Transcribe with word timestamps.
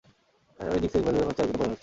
ঐ 0.59 0.63
ইনিংসে 0.77 0.97
ইংল্যান্ড 0.97 1.15
দলের 1.15 1.27
মাত্র 1.27 1.37
চার 1.37 1.43
উইকেটের 1.47 1.55
পতন 1.57 1.67
ঘটেছিল। 1.69 1.77